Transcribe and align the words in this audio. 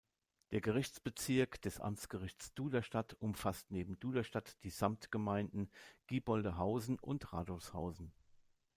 Der 0.49 0.61
Gerichtsbezirk 0.61 1.61
des 1.61 1.79
Amtsgerichts 1.79 2.55
Duderstadt 2.55 3.13
umfasst 3.19 3.69
neben 3.69 3.99
Duderstadt 3.99 4.57
die 4.63 4.71
Samtgemeinden 4.71 5.69
Gieboldehausen 6.07 6.97
und 6.97 7.31
Radolfshausen. 7.31 8.11